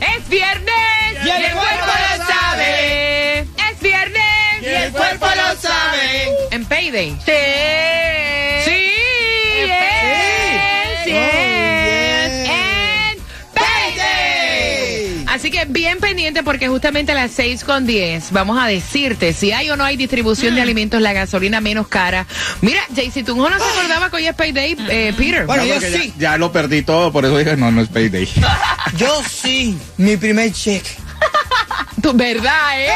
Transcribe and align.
¡Es 0.00 0.28
viernes! 0.28 1.24
Y 1.24 1.30
el 1.30 1.52
cuerpo 1.52 1.86
lo 1.86 2.26
sabe. 2.26 3.40
¡Es 3.40 3.80
viernes! 3.80 4.62
Y 4.62 4.66
el 4.66 4.92
cuerpo 4.92 5.26
lo 5.26 5.56
sabe. 5.56 6.30
En 6.50 6.64
Payday. 6.66 7.18
Sí. 7.24 7.99
Bien 15.68 15.98
pendiente 15.98 16.42
porque 16.42 16.68
justamente 16.68 17.12
a 17.12 17.14
las 17.14 17.30
6 17.32 17.64
con 17.64 17.86
10 17.86 18.32
vamos 18.32 18.58
a 18.62 18.66
decirte 18.66 19.32
si 19.32 19.52
hay 19.52 19.70
o 19.70 19.76
no 19.76 19.84
hay 19.84 19.96
distribución 19.96 20.52
Mm. 20.52 20.56
de 20.56 20.62
alimentos, 20.62 21.00
la 21.00 21.12
gasolina 21.12 21.60
menos 21.60 21.88
cara. 21.88 22.26
Mira, 22.60 22.80
Jaycee 22.94 23.22
Tunjo 23.24 23.48
no 23.50 23.58
se 23.58 23.64
acordaba 23.64 24.10
que 24.10 24.16
hoy 24.16 24.26
es 24.26 24.34
payday, 24.34 24.76
eh, 24.88 25.14
Peter. 25.16 25.46
Bueno, 25.46 25.64
yo 25.64 25.78
ya- 25.80 25.88
sí. 25.98 26.12
Ya, 26.18 26.36
lo 26.38 26.52
perdí 26.52 26.82
todo, 26.82 27.12
por 27.12 27.24
eso 27.24 27.36
dije, 27.38 27.56
no, 27.56 27.70
no 27.70 27.80
es 27.82 27.88
payday. 27.88 28.28
Yo 28.96 29.22
sí. 29.28 29.76
Mi 29.96 30.16
primer 30.16 30.52
cheque. 30.52 30.90
Tu 32.02 32.12
verdad, 32.14 32.70
eh. 32.76 32.88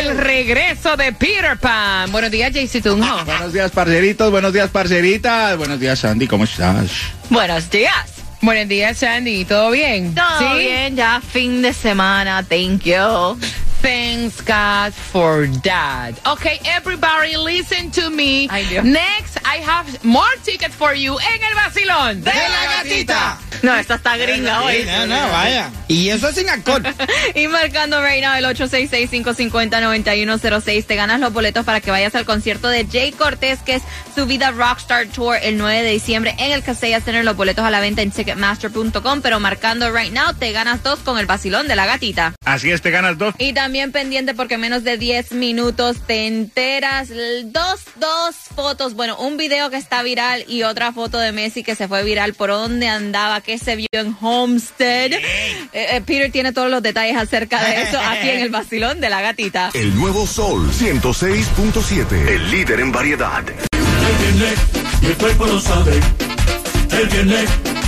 El 0.00 0.16
regreso 0.18 0.96
de 0.96 1.12
Peter 1.12 1.56
Pan. 1.58 2.10
Buenos 2.10 2.30
días, 2.30 2.52
Jaycee 2.52 2.80
Tunjo. 2.80 3.24
buenos 3.24 3.52
días, 3.52 3.70
parceritos, 3.70 4.30
buenos 4.30 4.52
días, 4.52 4.70
parceritas. 4.70 5.56
Buenos 5.56 5.78
días, 5.78 5.98
Sandy, 5.98 6.26
¿cómo 6.26 6.44
estás? 6.44 6.90
Buenos 7.30 7.68
días. 7.70 8.21
Buenos 8.42 8.66
días, 8.66 8.98
Sandy. 8.98 9.44
¿Todo 9.44 9.70
bien? 9.70 10.16
Todo 10.16 10.56
bien, 10.56 10.96
ya 10.96 11.20
fin 11.20 11.62
de 11.62 11.72
semana, 11.72 12.42
thank 12.42 12.82
you. 12.82 13.38
Thanks 14.22 14.40
God 14.42 14.92
for 14.94 15.48
that. 15.64 16.12
Okay, 16.24 16.60
everybody 16.64 17.36
listen 17.36 17.90
to 17.90 18.08
me. 18.08 18.46
Ay. 18.48 18.80
Next, 18.84 19.36
I 19.44 19.56
have 19.56 20.04
more 20.04 20.30
tickets 20.44 20.76
for 20.76 20.94
you 20.94 21.18
en 21.18 21.42
el 21.42 21.54
vacilón. 21.56 22.22
¡De 22.22 22.30
la 22.30 22.82
gatita! 22.84 23.38
No, 23.62 23.74
esta 23.76 23.96
está 23.96 24.16
gringa 24.16 24.60
Sí, 24.60 24.64
hoy. 24.66 24.84
no, 24.86 25.06
no, 25.08 25.28
vaya. 25.32 25.70
Y 25.88 26.10
eso 26.10 26.28
es 26.28 26.36
sin 26.36 26.48
alcohol. 26.48 26.82
Y 27.34 27.48
marcando 27.48 28.00
right 28.02 28.22
now 28.22 28.34
el 28.34 28.44
866-550-9106, 28.56 30.86
te 30.86 30.94
ganas 30.96 31.20
los 31.20 31.32
boletos 31.32 31.64
para 31.64 31.80
que 31.80 31.90
vayas 31.90 32.14
al 32.14 32.24
concierto 32.24 32.68
de 32.68 32.86
Jay 32.90 33.12
Cortés, 33.12 33.58
que 33.60 33.74
es 33.76 33.82
su 34.14 34.26
vida 34.26 34.50
Rockstar 34.52 35.06
Tour 35.08 35.36
el 35.42 35.56
9 35.58 35.82
de 35.82 35.90
diciembre 35.90 36.34
en 36.38 36.52
el 36.52 36.62
Casella 36.62 37.00
Center. 37.00 37.24
Los 37.24 37.36
boletos 37.36 37.64
a 37.64 37.70
la 37.70 37.80
venta 37.80 38.02
en 38.02 38.10
Ticketmaster.com, 38.10 39.22
pero 39.22 39.40
marcando 39.40 39.90
right 39.92 40.12
now 40.12 40.34
te 40.34 40.52
ganas 40.52 40.82
dos 40.82 40.98
con 41.00 41.18
el 41.18 41.26
vacilón 41.26 41.68
de 41.68 41.76
la 41.76 41.86
gatita. 41.86 42.34
Así 42.44 42.70
es, 42.70 42.82
te 42.82 42.90
ganas 42.90 43.18
dos. 43.18 43.34
Y 43.38 43.52
también 43.52 43.92
pendiente 43.92 44.11
porque 44.36 44.54
en 44.54 44.60
menos 44.60 44.84
de 44.84 44.98
10 44.98 45.32
minutos 45.32 45.96
te 46.06 46.26
enteras 46.26 47.08
dos, 47.44 47.80
dos 47.96 48.34
fotos, 48.54 48.92
bueno, 48.92 49.16
un 49.16 49.38
video 49.38 49.70
que 49.70 49.78
está 49.78 50.02
viral 50.02 50.44
y 50.48 50.64
otra 50.64 50.92
foto 50.92 51.18
de 51.18 51.32
Messi 51.32 51.62
que 51.62 51.74
se 51.74 51.88
fue 51.88 52.04
viral 52.04 52.34
por 52.34 52.50
dónde 52.50 52.88
andaba, 52.88 53.40
que 53.40 53.56
se 53.56 53.74
vio 53.74 53.88
en 53.92 54.14
Homestead. 54.20 55.12
Eh, 55.14 55.68
eh, 55.72 56.02
Peter 56.04 56.30
tiene 56.30 56.52
todos 56.52 56.70
los 56.70 56.82
detalles 56.82 57.16
acerca 57.16 57.64
de 57.64 57.82
eso 57.82 57.98
aquí 57.98 58.28
en 58.28 58.40
el 58.40 58.50
vacilón 58.50 59.00
de 59.00 59.08
la 59.08 59.22
gatita. 59.22 59.70
El 59.72 59.96
nuevo 59.96 60.26
Sol 60.26 60.70
106.7. 60.70 62.28
El 62.28 62.50
líder 62.50 62.80
en 62.80 62.92
variedad. 62.92 63.42
El 63.48 64.34
viene 64.34 64.52
y 65.00 65.06
el 65.06 65.16
cuerpo 65.16 65.46
lo 65.46 65.58
sabe. 65.58 65.92
El 66.90 67.08
viene 67.08 67.44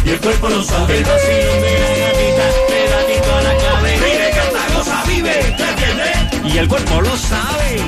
y 0.07 0.09
el 0.09 0.21
cuerpo 0.21 0.49
lo 0.49 0.63
sabe. 0.63 0.97
El 0.97 1.05
vacilón 1.05 1.61
de 1.61 1.99
la 2.01 2.14
y 6.55 6.59
el 6.59 6.69
cuerpo 6.69 7.01
lo 7.01 7.17
sabe. 7.17 7.81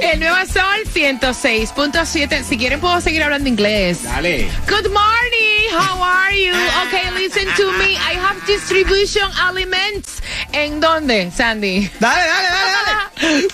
El 0.00 0.20
nuevo 0.20 0.36
Sol 0.46 0.84
106.7. 0.94 2.42
Si 2.42 2.56
quieren 2.56 2.80
puedo 2.80 3.00
seguir 3.02 3.22
hablando 3.22 3.48
inglés. 3.48 4.02
Dale. 4.04 4.48
Good 4.66 4.90
morning. 4.90 5.68
How 5.72 6.02
are 6.02 6.34
you? 6.34 6.54
Okay, 6.86 7.10
listen 7.18 7.46
to 7.56 7.72
me. 7.78 7.96
I 7.96 8.14
have 8.14 8.36
distribution 8.46 9.28
elements. 9.50 10.22
¿En 10.52 10.80
dónde, 10.80 11.30
Sandy? 11.32 11.90
Dale, 12.00 12.22
dale, 12.22 12.48
dale, 12.48 12.70
dale. 12.72 12.85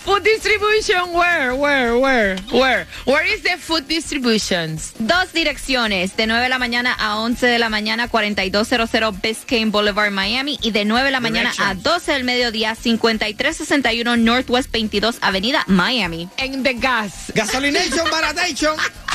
Food 0.05 0.23
distribution. 0.25 1.13
Where? 1.13 1.55
Where? 1.55 1.99
Where? 1.99 2.37
Where? 2.53 2.87
Where 3.05 3.27
is 3.27 3.43
the 3.43 3.57
food 3.59 3.89
distributions? 3.89 4.93
Dos 4.99 5.33
direcciones, 5.33 6.17
de 6.17 6.27
9 6.27 6.43
de 6.43 6.49
la 6.49 6.59
mañana 6.59 6.95
a 6.99 7.19
11 7.19 7.47
de 7.47 7.59
la 7.59 7.69
mañana, 7.69 8.09
4200 8.09 9.21
Biscayne 9.21 9.71
Boulevard, 9.71 10.11
Miami, 10.11 10.59
y 10.63 10.71
de 10.71 10.85
9 10.85 11.07
de 11.07 11.11
la 11.11 11.21
mañana 11.21 11.53
a 11.59 11.75
12 11.75 12.13
del 12.13 12.25
mediodía, 12.25 12.75
5361 12.75 14.17
Northwest 14.17 14.71
22 14.71 15.19
Avenida, 15.21 15.65
Miami. 15.67 16.29
En 16.37 16.63
the 16.63 16.75
gas. 16.75 17.33
Gasolination, 17.35 18.09
baratation. 18.11 18.77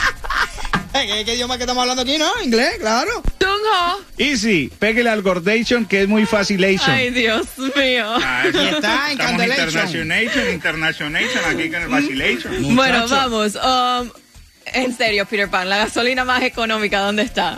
¿Qué, 1.05 1.23
qué 1.25 1.35
idioma 1.35 1.57
que 1.57 1.63
estamos 1.63 1.81
hablando 1.81 2.01
aquí, 2.03 2.17
no? 2.17 2.31
Inglés, 2.43 2.75
claro. 2.79 3.21
Tunjo. 3.37 4.01
Easy, 4.17 4.71
pégale 4.79 5.09
al 5.09 5.21
Gordation, 5.21 5.85
que 5.85 6.01
es 6.01 6.07
muy 6.07 6.25
facilation. 6.25 7.13
Dios 7.13 7.45
mío. 7.75 8.05
Ah, 8.23 8.43
eso- 8.47 8.63
Y 8.63 8.67
está 8.67 9.11
en 9.11 9.11
internationation, 9.11 10.51
internationation, 10.53 11.45
aquí 11.45 11.69
con 11.69 11.81
el 11.81 11.87
vacilation. 11.89 12.75
Bueno, 12.75 13.07
vamos. 13.07 13.55
um, 13.55 14.09
en 14.73 14.95
serio, 14.97 15.25
Peter 15.25 15.49
Pan, 15.49 15.69
la 15.69 15.77
gasolina 15.77 16.25
más 16.25 16.43
económica, 16.43 16.99
¿dónde 16.99 17.23
está? 17.23 17.57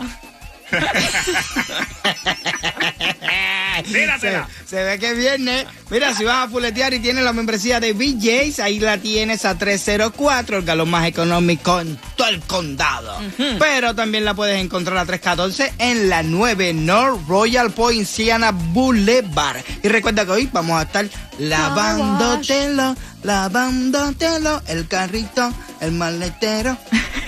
Se, 4.20 4.42
se 4.66 4.84
ve 4.84 4.98
que 4.98 5.12
es 5.12 5.16
viernes. 5.16 5.66
Mira, 5.90 6.14
si 6.14 6.24
vas 6.24 6.46
a 6.46 6.50
fuletear 6.50 6.92
y 6.94 7.00
tienes 7.00 7.24
la 7.24 7.32
membresía 7.32 7.80
de 7.80 7.92
BJ's, 7.92 8.60
ahí 8.60 8.78
la 8.78 8.98
tienes 8.98 9.44
a 9.44 9.56
304, 9.56 10.58
el 10.58 10.64
galón 10.64 10.90
más 10.90 11.06
económico 11.06 11.80
en 11.80 11.98
todo 12.16 12.28
el 12.28 12.40
condado. 12.40 13.16
Pero 13.58 13.94
también 13.94 14.24
la 14.24 14.34
puedes 14.34 14.62
encontrar 14.62 14.98
a 14.98 15.06
314 15.06 15.72
en 15.78 16.08
la 16.08 16.22
9 16.22 16.74
North 16.74 17.26
Royal 17.26 17.70
Poinciana 17.70 18.50
Boulevard. 18.52 19.62
Y 19.82 19.88
recuerda 19.88 20.24
que 20.24 20.32
hoy 20.32 20.48
vamos 20.52 20.78
a 20.78 20.82
estar 20.82 21.08
lavándotelo, 21.38 22.94
lavándotelo, 23.22 24.62
el 24.68 24.86
carrito, 24.88 25.52
el 25.80 25.92
maletero. 25.92 26.76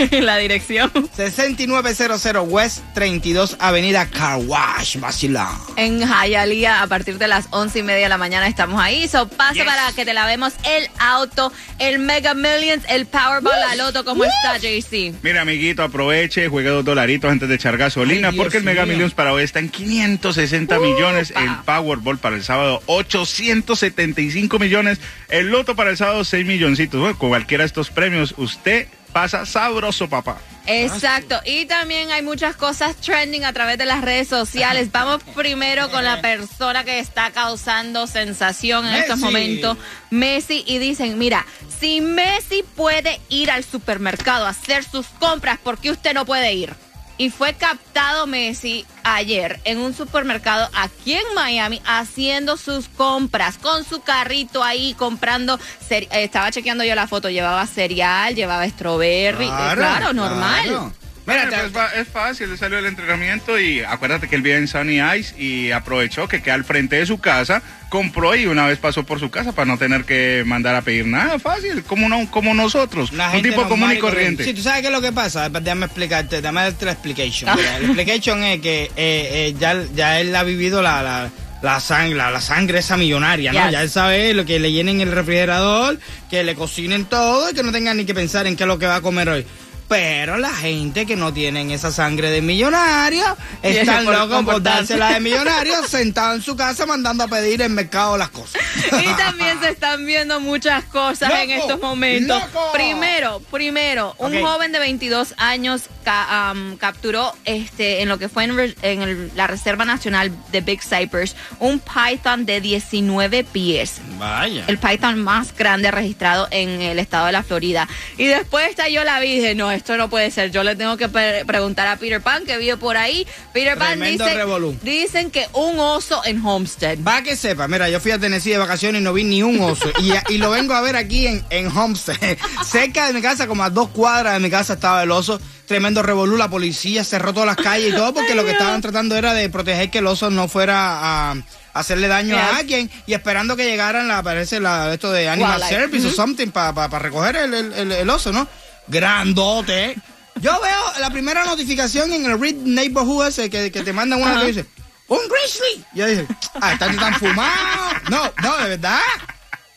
la 0.11 0.37
dirección. 0.37 0.91
6900 1.15 2.45
West 2.49 2.79
32 2.95 3.57
Avenida 3.59 4.07
Car 4.07 4.39
Wash, 4.39 4.99
Vacilón. 4.99 5.49
En 5.77 6.01
Hialeah, 6.01 6.83
a 6.83 6.87
partir 6.87 7.19
de 7.19 7.29
las 7.29 7.47
once 7.51 7.81
y 7.81 7.83
media 7.83 8.05
de 8.05 8.09
la 8.09 8.19
mañana 8.19 8.47
estamos 8.47 8.81
ahí. 8.81 9.09
So, 9.09 9.29
pasa 9.29 9.65
para 9.65 9.93
que 9.93 10.05
te 10.05 10.15
lavemos 10.15 10.53
el 10.65 10.89
auto, 10.99 11.53
el 11.79 11.99
Mega 11.99 12.35
Millions, 12.35 12.85
el 12.89 13.07
Powerball, 13.07 13.59
la 13.61 13.77
Loto. 13.77 14.05
¿Cómo 14.05 14.25
está, 14.25 14.59
JC? 14.59 15.15
Mira, 15.23 15.43
amiguito, 15.43 15.83
aproveche, 15.83 16.49
juegue 16.49 16.71
dos 16.71 16.85
dolaritos 16.85 17.31
antes 17.31 17.49
de 17.49 17.55
echar 17.55 17.77
gasolina, 17.77 18.29
Ay, 18.29 18.35
Dios 18.35 18.45
porque 18.45 18.59
el 18.59 18.65
Mega 18.65 18.85
mío. 18.85 18.95
Millions 18.95 19.15
para 19.15 19.33
hoy 19.33 19.43
está 19.43 19.59
en 19.59 19.69
560 19.69 20.79
millones, 20.79 21.33
el 21.37 21.51
Powerball 21.65 22.19
para 22.19 22.37
el 22.37 22.45
sábado 22.45 22.83
875 22.87 24.59
millones, 24.59 25.01
el 25.29 25.49
Loto 25.49 25.77
para 25.77 25.91
el 25.91 25.97
sábado 25.97 26.25
6 26.25 26.47
milloncitos. 26.47 27.01
Bueno, 27.01 27.19
con 27.19 27.29
cualquiera 27.31 27.63
de 27.63 27.67
estos 27.67 27.91
premios, 27.91 28.35
usted 28.43 28.89
pasa 29.13 29.45
sabroso, 29.47 30.09
papá. 30.09 30.39
Exacto. 30.67 31.41
Y 31.45 31.67
también 31.67 32.11
hay 32.11 32.23
muchas 32.23 32.57
cosas 32.57 32.97
trending 32.97 33.45
a 33.45 33.53
través 33.53 33.79
de 33.79 33.85
las 33.85 34.03
redes 34.03 34.29
sociales. 34.29 34.91
Vamos 34.93 35.23
primero 35.35 35.91
con 35.91 36.05
la 36.05 36.21
persona 36.21 36.85
que 36.85 36.99
está 36.99 37.31
causando 37.31 38.07
sensación 38.07 38.87
en 38.87 38.95
estos 38.95 39.19
momentos, 39.19 39.77
Messi. 40.11 40.65
Y 40.67 40.79
dicen, 40.79 41.19
mira, 41.19 41.45
si 41.81 42.01
Messi 42.01 42.65
puede 42.77 43.21
ir 43.29 43.51
al 43.51 43.65
supermercado 43.65 44.47
a 44.47 44.51
hacer 44.51 44.85
sus 44.85 45.07
compras, 45.07 45.59
¿por 45.59 45.79
qué 45.79 45.91
usted 45.91 46.15
no 46.15 46.25
puede 46.25 46.53
ir? 46.53 46.75
Y 47.23 47.31
fue 47.31 47.55
captado 47.55 48.27
Messi 48.27 48.85
ayer 49.05 49.61
en 49.65 49.79
un 49.79 49.95
supermercado 49.95 50.69
aquí 50.75 51.13
en 51.13 51.23
Miami 51.37 51.81
haciendo 51.87 52.57
sus 52.57 52.89
compras 52.89 53.59
con 53.59 53.85
su 53.85 54.01
carrito 54.03 54.65
ahí 54.65 54.93
comprando. 54.95 55.57
eh, 55.89 56.09
estaba 56.11 56.51
chequeando 56.51 56.83
yo 56.83 56.97
la 56.97 57.07
foto, 57.07 57.31
llevaba 57.31 57.65
cereal, 57.69 58.35
llevaba 58.35 58.69
strawberry. 58.69 59.45
eh, 59.47 59.49
Claro, 59.77 60.13
normal. 60.13 60.65
claro. 60.65 60.93
Mira, 61.25 61.47
Bueno, 61.47 61.71
pues, 61.73 61.93
es 61.99 62.09
fácil, 62.09 62.51
le 62.51 62.57
salió 62.57 62.79
el 62.79 62.87
entrenamiento 62.87 63.59
y 63.59 63.81
acuérdate 63.81 64.29
que 64.29 64.35
él 64.35 64.43
vive 64.43 64.57
en 64.57 64.67
Sunny 64.67 64.99
Ice 65.17 65.41
y 65.41 65.71
aprovechó 65.71 66.27
que 66.27 66.43
queda 66.43 66.55
al 66.55 66.65
frente 66.65 66.97
de 66.97 67.07
su 67.07 67.19
casa, 67.21 67.63
compró 67.91 68.35
y 68.35 68.47
una 68.47 68.67
vez 68.67 68.79
pasó 68.79 69.05
por 69.05 69.21
su 69.21 69.31
casa 69.31 69.53
para 69.53 69.67
no 69.67 69.79
tener 69.79 70.05
que 70.05 70.43
mandar 70.45 70.75
a 70.75 70.83
pedir 70.83 71.07
nada, 71.07 71.39
fácil, 71.39 71.85
como, 71.85 72.09
no, 72.09 72.29
como 72.31 72.55
nosotros, 72.55 73.13
La 73.13 73.31
un 73.31 73.43
tipo 73.43 73.69
común 73.69 73.93
y 73.93 73.99
corriente. 73.99 74.43
Sí, 74.43 74.53
tú 74.53 74.63
sabes 74.63 74.81
qué 74.81 74.89
es 74.89 74.93
lo 74.93 75.01
que 75.01 75.13
pasa. 75.13 75.49
Déjame 75.49 75.87
explicarte, 75.87 76.41
déjame 76.41 76.63
darte 76.63 76.87
la 76.87 76.93
explication. 76.93 77.57
La 77.57 77.79
explication 77.79 78.43
es 78.43 78.61
que 78.61 78.85
eh, 78.85 78.91
eh, 78.97 79.55
ya, 79.61 79.81
ya 79.95 80.19
él 80.19 80.35
ha 80.35 80.43
vivido 80.43 80.83
la, 80.83 81.03
la, 81.03 81.31
la, 81.63 81.79
sangre, 81.79 82.17
la, 82.17 82.33
la 82.33 82.41
sangre 82.41 82.81
esa 82.81 82.97
millonaria, 82.97 83.53
¿no? 83.53 83.63
Yes. 83.63 83.71
Ya 83.71 83.83
él 83.83 83.91
sabe 83.91 84.35
lo 84.35 84.45
que 84.45 84.59
le 84.59 84.73
llenen 84.73 85.01
el 85.01 85.13
refrigerador, 85.13 86.01
que 86.29 86.43
le 86.43 86.57
cocinen 86.57 87.05
todo 87.05 87.51
y 87.51 87.55
que 87.55 87.63
no 87.63 87.71
tengan 87.71 87.97
ni 87.97 88.05
que 88.05 88.15
pensar 88.15 88.49
en 88.49 88.57
qué 88.57 88.65
es 88.65 88.69
lo 88.69 88.81
que 88.81 88.87
va 88.87 88.97
a 88.97 89.01
comer 89.03 89.29
hoy. 89.29 89.47
Pero 89.89 90.39
la 90.39 90.51
gente 90.55 91.05
que 91.05 91.17
no 91.17 91.33
tienen 91.35 91.71
esa 91.71 91.91
sangre 91.93 92.31
de 92.31 92.41
millonario 92.41 93.25
están 93.63 94.05
locos 94.07 94.43
por 94.45 94.63
dársela 94.63 95.13
de 95.13 95.21
millonario 95.21 95.87
sentado 95.87 96.35
en 96.35 96.43
su 96.43 96.57
casa 96.57 96.87
mandando 96.87 97.25
a 97.25 97.29
pedir 97.29 97.61
en 97.63 97.75
mercado 97.75 98.17
las 98.17 98.31
cosas. 98.31 98.61
Y 98.93 99.07
también 99.17 99.59
se 99.61 99.71
están 99.71 100.05
viendo 100.07 100.39
muchas 100.41 100.85
cosas 100.85 101.31
en 101.43 101.51
estos 101.51 101.81
momentos. 101.81 102.41
¡Loco! 102.43 102.73
Primero, 102.73 103.41
primero, 103.51 104.15
un 104.19 104.41
joven 104.41 104.71
de 104.73 104.79
22 104.79 105.35
años 105.39 105.85
ca- 106.05 106.51
am, 106.51 106.77
capturó 106.77 107.35
este 107.45 108.03
en 108.03 108.09
lo 108.09 108.19
que 108.19 108.29
fue 108.29 108.45
en, 108.45 108.57
re- 108.57 108.75
en 108.83 109.03
el- 109.03 109.31
la 109.35 109.47
Reserva 109.47 109.85
Nacional 109.85 110.31
de 110.53 110.61
Big 110.61 110.83
Cypress 110.83 111.35
un 111.59 111.81
python 111.81 112.45
de 112.47 112.61
19 112.61 113.45
pies. 113.45 113.95
Vaya. 114.19 114.65
El 114.69 114.79
python 114.79 115.23
más 115.23 115.55
grande 115.57 115.91
registrado 115.91 116.49
en 116.51 116.81
el 116.83 116.99
estado 116.99 117.27
de 117.27 117.33
la 117.33 117.43
Florida. 117.43 117.89
Y 118.19 118.27
después 118.27 118.69
esta 118.71 118.89
yo 118.89 119.05
la 119.05 119.19
vi 119.21 119.33
y 119.33 119.35
dije, 119.41 119.55
no, 119.55 119.71
esto 119.73 119.97
no 119.97 120.09
puede 120.11 120.31
ser. 120.31 120.51
Yo 120.51 120.63
le 120.63 120.77
tengo 120.77 120.97
que 120.97 121.09
pre- 121.09 121.45
preguntar 121.45 121.87
a 121.89 121.97
Peter 121.97 122.21
Pan 122.21 122.45
que 122.45 122.59
vive 122.59 122.77
por 122.77 122.97
ahí. 122.97 123.27
Peter 123.53 123.77
Pan 123.79 123.99
dice, 124.19 124.35
dicen 124.83 125.31
que 125.31 125.47
un 125.53 125.79
oso 125.79 126.23
en 126.25 126.45
Homestead. 126.45 126.99
Va 127.07 127.23
que 127.23 127.37
sepa, 127.37 127.69
mira, 127.69 127.89
yo 127.89 128.01
fui 128.01 128.11
a 128.13 128.19
Tennessee 128.19 128.51
de 128.51 128.59
vacaciones 128.59 129.01
y 129.01 129.05
no 129.05 129.13
vi 129.13 129.25
ni 129.25 129.43
un 129.43 129.61
oso. 129.61 129.91
y, 130.01 130.13
y 130.33 130.39
lo 130.39 130.51
vengo 130.51 130.75
a 130.75 130.81
ver 130.81 130.97
aquí 130.97 131.27
en, 131.27 131.45
en 131.51 131.69
Homestead. 131.77 132.39
Cerca 132.65 133.07
de 133.07 133.13
mi 133.13 133.23
casa, 133.23 133.47
como 133.47 133.65
a 133.65 133.71
dos 133.71 133.89
cuadras 133.89 134.35
de 134.35 134.41
mi 134.41 134.51
casa, 134.51 134.75
estaba 134.75 135.03
el 135.03 135.11
oso. 135.11 135.41
Tremendo 135.67 136.03
revolú, 136.03 136.37
la 136.37 136.51
policía 136.51 137.03
cerró 137.05 137.33
todas 137.33 137.47
las 137.47 137.57
calles 137.57 137.93
y 137.93 137.97
todo 137.97 138.13
porque 138.13 138.35
lo 138.35 138.45
que 138.45 138.51
estaban 138.51 138.83
tratando 138.83 139.17
era 139.17 139.33
de 139.33 139.49
proteger 139.49 139.91
que 139.91 139.99
el 139.99 140.07
oso 140.07 140.29
no 140.29 140.47
fuera 140.49 141.31
a 141.31 141.35
hacerle 141.73 142.09
daño 142.09 142.37
a 142.37 142.57
alguien 142.59 142.91
y 143.07 143.15
esperando 143.15 143.57
que 143.57 143.65
llegaran 143.65 144.07
la 144.07 144.23
parece 144.23 144.61
la 144.61 144.93
esto 144.93 145.11
de 145.11 145.29
Animal 145.31 145.53
Wildlife. 145.61 145.75
Service 145.75 146.07
o 146.09 146.11
something 146.11 146.49
para 146.49 146.87
recoger 146.99 147.37
el, 147.37 147.55
el- 147.55 147.73
el- 147.73 147.93
el 147.93 148.11
oso, 148.11 148.33
¿no? 148.33 148.47
Grandote. 148.93 149.97
Yo 150.41 150.53
veo 150.61 151.01
la 151.01 151.11
primera 151.11 151.45
notificación 151.45 152.13
en 152.13 152.25
el 152.27 152.39
Read 152.41 152.55
Neighborhood 152.55 153.27
ese 153.29 153.51
que, 153.51 153.71
que 153.73 153.83
te 153.83 153.93
mandan 153.93 154.21
una 154.21 154.33
Ajá. 154.33 154.41
que 154.43 154.47
dice 154.49 154.67
¡Un 155.09 155.19
grizzly! 155.29 155.85
Yo 155.95 156.07
dije, 156.07 156.27
ah, 156.61 156.73
están 156.73 156.97
tan 156.97 157.15
fumados. 157.17 157.95
No, 158.09 158.33
no, 158.43 158.57
de 158.59 158.69
verdad. 158.71 159.01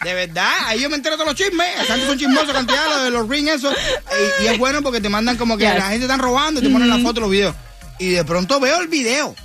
De 0.03 0.13
verdad, 0.13 0.53
ahí 0.65 0.79
yo 0.81 0.89
me 0.89 0.95
entero 0.95 1.17
de 1.17 1.23
todos 1.23 1.37
los 1.37 1.47
chismes. 1.47 1.81
Están 1.81 1.99
son 2.05 2.17
chismosos 2.17 2.53
cantidad 2.53 2.87
lo 2.87 3.03
de 3.03 3.09
los 3.11 3.27
rings 3.27 3.49
eso. 3.51 3.71
Y, 3.71 4.43
y 4.43 4.47
es 4.47 4.57
bueno 4.57 4.81
porque 4.81 5.01
te 5.01 5.09
mandan 5.09 5.35
como 5.37 5.57
que 5.57 5.65
Yes. 5.65 5.75
la 5.79 5.89
gente 5.89 6.05
están 6.05 6.19
robando 6.19 6.59
y 6.61 6.63
te 6.63 6.69
ponen 6.69 6.89
la 6.89 6.99
foto, 6.99 7.19
los 7.21 7.29
videos. 7.31 7.55
Y 7.99 8.09
de 8.09 8.23
pronto 8.23 8.59
veo 8.59 8.79
el 8.81 8.87
video 8.87 9.35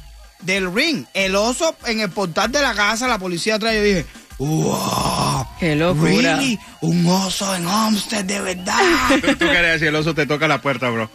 del 0.43 0.73
ring, 0.73 1.07
el 1.15 1.35
oso 1.35 1.75
en 1.87 2.01
el 2.01 2.11
portal 2.11 2.53
de 2.53 2.63
la 2.63 2.75
casa, 2.75 3.09
la 3.09 3.19
policía 3.19 3.57
atrás. 3.57 3.75
Yo 3.75 3.83
dije, 3.83 4.07
wow. 4.39 5.30
Qué 5.59 5.77
locura. 5.77 6.37
Really? 6.37 6.59
Un 6.81 7.07
oso 7.07 7.55
en 7.55 7.67
Homestead, 7.67 8.25
de 8.25 8.41
verdad. 8.41 8.79
Tú, 9.21 9.29
tú 9.37 9.47
querías 9.47 9.73
decir, 9.73 9.89
el 9.89 9.97
oso 9.97 10.15
te 10.15 10.27
toca 10.27 10.49
la 10.49 10.61
puerta, 10.61 10.89
bro. 10.91 11.11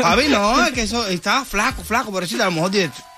Papi, 0.00 0.28
no, 0.28 0.64
es 0.66 0.72
que 0.72 0.82
eso 0.82 1.06
estaba 1.06 1.44
flaco, 1.44 1.84
flaco, 1.84 2.10
por 2.10 2.24
eso 2.24 2.34
a 2.42 2.46
lo 2.46 2.50
mejor 2.50 2.72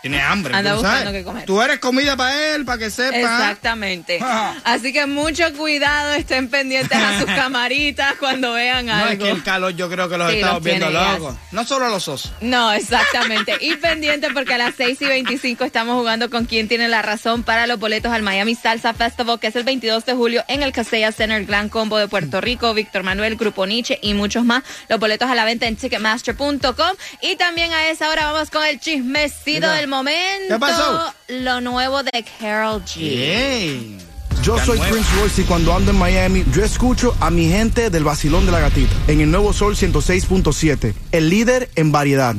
tiene, 0.09 0.23
hambre. 0.23 0.55
Anda 0.55 0.75
buscando 0.75 1.13
qué 1.13 1.25
comer. 1.25 1.45
Tú 1.47 1.61
eres 1.63 1.79
comida 1.79 2.17
para 2.17 2.55
él, 2.55 2.65
para 2.65 2.79
que 2.79 2.91
sepa. 2.91 3.17
Exactamente. 3.17 4.19
Ajá. 4.21 4.55
Así 4.65 4.93
que 4.93 5.07
mucho 5.07 5.53
cuidado, 5.55 6.13
estén 6.15 6.49
pendientes 6.49 6.97
a 6.99 7.19
sus 7.21 7.27
camaritas 7.35 8.15
cuando 8.19 8.53
vean 8.53 8.87
No, 8.87 8.97
es 8.99 9.11
algo. 9.13 9.25
que 9.25 9.31
el 9.31 9.43
calor 9.43 9.75
yo 9.75 9.89
creo 9.91 10.09
que 10.09 10.17
los 10.19 10.31
Sí, 10.31 10.37
estamos 10.37 10.57
los 10.57 10.65
viendo 10.65 10.91
locos. 10.91 11.35
No 11.53 11.65
solo 11.65 11.89
los 11.89 12.07
osos. 12.09 12.33
No, 12.41 12.73
exactamente. 12.73 13.57
Y 13.61 13.77
pendiente 13.77 14.29
porque 14.33 14.55
a 14.55 14.59
las 14.59 14.75
6 14.77 15.01
y 15.03 15.07
25 15.07 15.65
estamos 15.65 15.97
jugando 15.97 16.31
con 16.31 16.45
quien 16.47 16.69
tiene 16.69 16.89
la 16.89 17.03
razón 17.03 17.43
para 17.43 17.67
los 17.67 17.79
boletos 17.79 18.13
al 18.13 18.23
Miami 18.23 18.55
Salsa 18.55 18.95
Festival, 18.95 19.41
que 19.41 19.49
es 19.49 19.57
el 19.57 19.65
22 19.65 20.05
de 20.07 20.15
julio 20.15 20.45
en 20.49 20.63
el 20.63 20.73
Casella 20.73 21.13
Center, 21.13 21.45
Gran 21.45 21.69
Combo 21.69 21.99
de 21.99 22.09
Puerto 22.09 22.41
Rico, 22.41 22.75
Víctor 22.75 23.03
Manuel, 23.03 23.37
Grupo 23.37 23.67
Nietzsche 23.67 23.99
y 24.03 24.15
muchos 24.15 24.45
más. 24.45 24.63
Los 24.89 24.99
boletos 25.01 25.29
a 25.29 25.35
la 25.35 25.45
venta 25.45 25.67
en 25.67 25.77
Ticketmaster.com. 25.77 26.97
Y 27.23 27.37
también 27.37 27.73
a 27.73 27.89
esa 27.89 28.09
hora 28.11 28.31
vamos 28.33 28.51
con 28.51 28.65
el 28.65 28.79
chismecito 28.81 29.69
del 29.71 29.89
momento. 29.89 29.96
¿Qué 30.05 30.59
pasó? 30.59 31.13
Lo 31.29 31.61
nuevo 31.61 32.03
de 32.03 32.25
Carol 32.39 32.83
G. 32.85 33.01
Yay. 33.01 33.99
Yo 34.43 34.59
soy 34.59 34.79
nueva. 34.79 34.93
Prince 34.93 35.11
Royce 35.21 35.43
y 35.43 35.45
cuando 35.45 35.75
ando 35.75 35.91
en 35.91 35.99
Miami, 35.99 36.45
yo 36.53 36.65
escucho 36.65 37.17
a 37.21 37.31
mi 37.31 37.49
gente 37.49 37.91
del 37.91 38.05
vacilón 38.05 38.47
de 38.47 38.53
la 38.53 38.61
gatita 38.61 38.95
en 39.09 39.21
el 39.21 39.31
nuevo 39.31 39.53
Sol 39.53 39.75
106.7, 39.75 40.95
el 41.13 41.31
líder 41.31 41.71
en 41.75 41.91
variedad. 41.91 42.37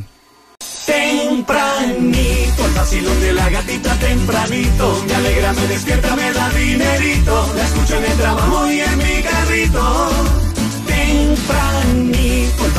Tempranito, 0.86 2.65
el 2.65 2.74
vacilón 2.74 3.19
de 3.19 3.33
la 3.33 3.50
gatita 3.50 3.94
tempranito. 4.00 5.04
Me 5.06 5.15
alegra, 5.15 5.54
me 5.54 5.68
despierta, 5.68 6.15
me 6.15 6.31
da 6.31 6.50
dinerito. 6.51 7.54
La 7.56 7.65
escucho 7.65 7.98
en 7.98 8.06
el 8.06 8.18
trabajo 8.18 8.71
y 8.71 8.80
en 8.80 8.98
mi 8.98 9.21
carrito. 9.24 10.09
Tempranito, 10.88 12.26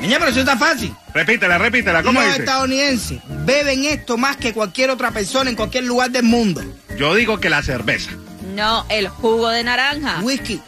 Niña, 0.00 0.16
pero 0.18 0.30
eso 0.30 0.40
está 0.40 0.56
fácil. 0.56 0.92
Repítela, 1.14 1.58
repítela, 1.58 2.02
¿cómo 2.02 2.20
los 2.20 2.28
dice? 2.30 2.40
estadounidenses 2.40 3.18
beben 3.44 3.84
esto 3.84 4.16
más 4.16 4.36
que 4.36 4.52
cualquier 4.52 4.90
otra 4.90 5.10
persona 5.10 5.50
en 5.50 5.56
cualquier 5.56 5.84
lugar 5.84 6.10
del 6.10 6.24
mundo. 6.24 6.62
Yo 6.98 7.14
digo 7.14 7.38
que 7.38 7.50
la 7.50 7.62
cerveza. 7.62 8.10
No, 8.54 8.84
el 8.88 9.08
jugo 9.08 9.48
de 9.48 9.64
naranja. 9.64 10.20
Whisky. 10.22 10.60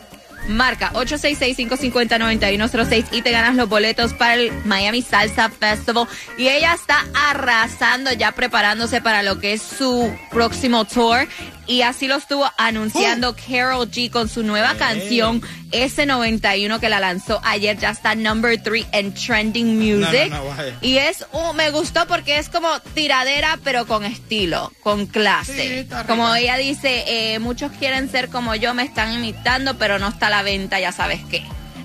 Marca 0.49 0.93
866-550-9106 0.93 3.07
y 3.13 3.23
te 3.23 3.31
ganas 3.31 3.55
los 3.57 3.67
boletos 3.69 4.13
para 4.13 4.35
el 4.35 4.53
Miami 4.65 5.01
Salsa 5.03 5.49
Festival. 5.49 6.09
Y 6.37 6.49
ella 6.49 6.75
está 6.75 7.07
arrasando 7.15 8.13
ya 8.13 8.33
preparándose 8.33 9.01
para 9.01 9.23
lo 9.23 9.39
que 9.41 9.55
es 9.55 9.63
su 9.63 10.13
próximo 10.31 10.85
tour. 10.85 11.27
Y 11.67 11.83
así 11.83 12.09
lo 12.09 12.17
estuvo 12.17 12.51
anunciando 12.59 13.31
Uh. 13.31 13.35
Carol 13.49 13.91
G 13.91 14.11
con 14.11 14.29
su 14.29 14.43
nueva 14.43 14.75
canción 14.75 15.41
S91 15.73 16.79
que 16.81 16.89
la 16.89 17.01
lanzó 17.01 17.41
ayer. 17.45 17.79
Ya 17.79 17.91
está 17.91 18.15
number 18.15 18.63
3 18.63 18.87
en 18.93 19.15
Trending 19.15 19.77
Music. 19.79 20.31
No, 20.31 20.37
no, 20.39 20.45
no, 20.45 20.57
vaya. 20.57 20.77
y 20.81 20.97
es, 20.99 21.25
un- 21.33 21.57
me 21.57 21.71
gustó 21.71 22.07
porque 22.07 22.39
es 22.39 22.49
como 22.49 22.69
tiradera, 22.95 23.59
pero 23.65 23.87
con 23.87 24.05
estilo, 24.05 24.73
con 24.83 25.07
clase. 25.07 25.87
como 26.07 26.35
ella 26.35 26.57
dice, 26.57 27.05
eh, 27.35 27.39
muchos 27.39 27.73
quieren 27.79 28.11
ser 28.11 28.29
como 28.29 28.55
yo, 28.55 28.75
me 28.75 28.83
están 28.83 29.13
imitando, 29.13 29.77
pero 29.79 29.99
no 29.99 30.09
está 30.09 30.27
a 30.29 30.31
la 30.31 30.43
venta, 30.43 30.81
ya 30.81 30.93
sabes 30.93 31.21
qué. 31.31 31.43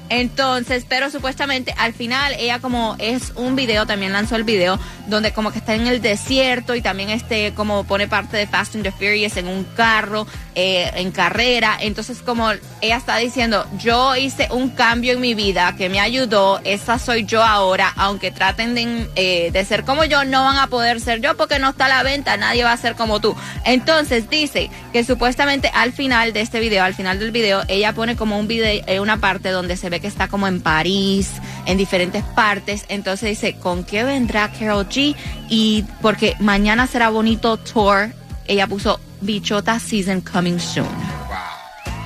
Entonces, 0.10 0.86
pero 0.88 1.10
supuestamente 1.10 1.74
al 1.78 1.94
final 1.94 2.34
ella 2.38 2.60
como 2.60 2.96
es 3.00 3.32
un 3.36 3.56
video, 3.56 3.86
también 3.86 4.12
lanzó 4.12 4.36
el 4.36 4.44
video 4.44 4.80
donde 5.08 5.32
como 5.34 5.52
que 5.52 5.60
está 5.60 5.76
en 5.76 5.88
el 5.88 6.02
desierto 6.02 6.76
y 6.76 6.82
también 6.82 7.10
este 7.10 7.54
como 7.54 7.84
pone 7.84 8.08
parte 8.08 8.38
de 8.38 8.48
Fast 8.48 8.76
and 8.76 8.84
the 8.84 8.92
Furious 8.92 9.38
en 9.38 9.48
un 9.48 9.64
carro, 9.76 10.26
eh, 10.62 10.92
en 10.96 11.12
carrera. 11.12 11.78
Entonces 11.80 12.22
como 12.22 12.52
ella 12.82 12.98
está 12.98 13.16
diciendo, 13.16 13.66
yo 13.78 14.18
hice 14.18 14.50
un 14.52 14.72
cambio 14.72 15.14
en 15.14 15.22
mi 15.22 15.34
vida 15.34 15.74
que 15.78 15.88
me 15.88 16.02
ayudó, 16.02 16.60
esa 16.66 17.00
soy 17.00 17.24
yo 17.24 17.42
ahora, 17.42 17.94
aunque 17.96 18.30
traten 18.30 18.76
de, 18.76 19.08
eh, 19.16 19.52
de 19.54 19.64
ser 19.64 19.86
como 19.86 20.04
yo, 20.04 20.26
no 20.26 20.44
van 20.44 20.58
a 20.58 20.68
poder 20.68 21.00
ser 21.00 21.22
yo 21.22 21.38
porque 21.38 21.60
no 21.60 21.70
está 21.70 21.86
a 21.86 21.88
la 21.88 22.04
venta, 22.04 22.36
nadie 22.36 22.66
va 22.66 22.74
a 22.74 22.78
ser 22.78 22.96
como 22.96 23.22
tú. 23.22 23.38
Entonces 23.64 24.30
dice 24.30 24.70
que 24.92 25.06
supuestamente 25.06 25.72
al 25.74 25.94
final 25.94 26.34
de 26.34 26.42
este 26.42 26.60
video, 26.60 26.84
al 26.84 26.94
final 26.94 27.20
del 27.20 27.32
video, 27.32 27.62
ella 27.70 27.94
pone 27.94 28.18
como 28.18 28.38
un 28.38 28.50
video, 28.50 28.84
eh, 28.86 29.00
una 29.00 29.16
parte 29.16 29.52
donde 29.52 29.78
se 29.78 29.90
ve 29.90 30.02
que 30.02 30.08
está 30.08 30.28
como 30.28 30.46
en 30.46 30.60
París, 30.60 31.32
en 31.68 31.78
diferentes 31.78 32.26
partes. 32.36 32.84
Entonces 32.90 33.30
dice, 33.30 33.56
¿con 33.56 33.86
qué 33.86 34.04
vendrá 34.04 34.52
Carol 34.52 34.90
G? 34.90 35.16
Y 35.48 35.86
porque 36.02 36.36
mañana 36.40 36.86
será 36.86 37.08
bonito 37.08 37.56
tour, 37.56 38.10
ella 38.50 38.68
puso 38.68 39.00
Bichota 39.22 39.80
Season 39.80 40.22
Coming 40.22 40.60
Soon. 40.60 40.88